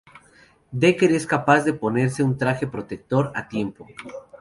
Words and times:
Dekker, 0.85 1.09
que 1.11 1.15
es 1.19 1.27
capaz 1.35 1.61
de 1.63 1.73
ponerse 1.75 2.23
un 2.23 2.35
traje 2.35 2.65
protector 2.65 3.31
a 3.35 3.47
tiempo. 3.47 3.85